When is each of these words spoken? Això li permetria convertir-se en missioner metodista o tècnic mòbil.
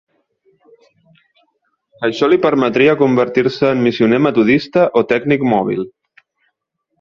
Això 2.07 2.29
li 2.31 2.39
permetria 2.45 2.95
convertir-se 3.03 3.69
en 3.75 3.85
missioner 3.89 4.21
metodista 4.29 4.87
o 5.03 5.05
tècnic 5.13 5.47
mòbil. 5.55 5.87